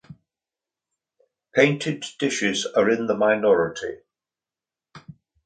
[1.53, 3.99] Painted dishes are in the minority.